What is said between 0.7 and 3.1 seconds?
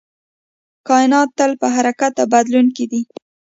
کائنات تل په حرکت او بدلون کې دی